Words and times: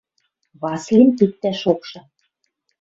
Васлим 0.61 1.09
пӱктӓ 1.17 1.51
шокшы 1.61 1.99